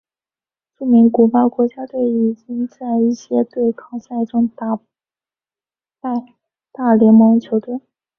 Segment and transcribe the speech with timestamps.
[0.75, 4.77] 著名古巴国家队已经在一些对抗赛中打
[5.99, 6.33] 败
[6.71, 7.79] 大联盟球队。